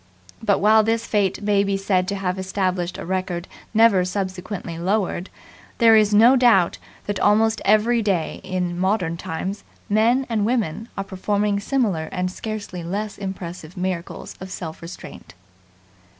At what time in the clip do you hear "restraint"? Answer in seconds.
14.81-15.35